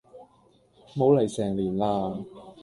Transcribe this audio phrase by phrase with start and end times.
[0.95, 2.25] 冇嚟成年喇